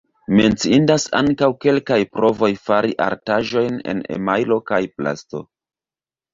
[0.37, 5.47] Menciindas ankaŭ kelkaj provoj fari artaĵojn en emajlo kaj plasto.